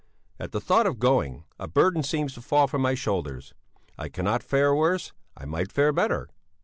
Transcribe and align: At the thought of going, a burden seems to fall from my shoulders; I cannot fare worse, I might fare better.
At 0.39 0.51
the 0.51 0.59
thought 0.59 0.87
of 0.87 0.97
going, 0.97 1.43
a 1.59 1.67
burden 1.67 2.01
seems 2.01 2.33
to 2.33 2.41
fall 2.41 2.65
from 2.67 2.81
my 2.81 2.95
shoulders; 2.95 3.53
I 3.99 4.09
cannot 4.09 4.41
fare 4.41 4.73
worse, 4.73 5.11
I 5.37 5.45
might 5.45 5.71
fare 5.71 5.93
better. 5.93 6.29